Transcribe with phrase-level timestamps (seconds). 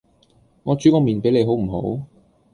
[0.63, 2.05] 我煮個麵俾你好唔好？